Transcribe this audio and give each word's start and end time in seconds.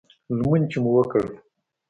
لمونځ 0.37 0.65
چې 0.71 0.77
مو 0.83 0.91
وکړ. 0.95 1.23